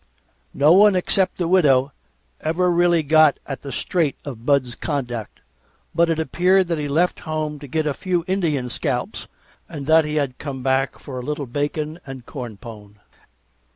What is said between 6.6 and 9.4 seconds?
that he left home to get a few Indians scalps,